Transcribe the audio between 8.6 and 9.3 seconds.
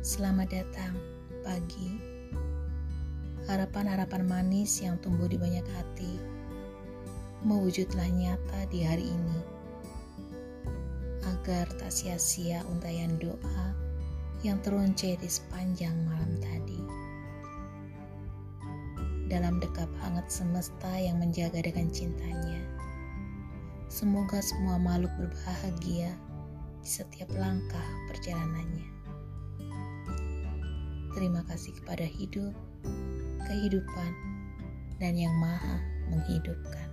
di hari